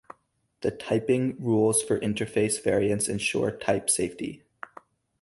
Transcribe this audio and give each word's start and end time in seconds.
The 0.61 0.71
typing 0.71 1.35
rules 1.39 1.83
for 1.83 1.99
interface 1.99 2.59
variance 2.63 3.07
ensure 3.07 3.51
type 3.51 3.87
safety. 3.87 4.41